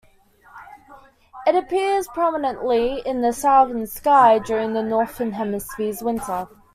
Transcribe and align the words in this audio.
It 1.45 1.53
appears 1.53 2.07
prominently 2.07 3.03
in 3.05 3.21
the 3.21 3.31
southern 3.31 3.85
sky 3.85 4.39
during 4.39 4.73
the 4.73 4.81
Northern 4.81 5.33
Hemisphere's 5.33 6.01
winter. 6.01 6.47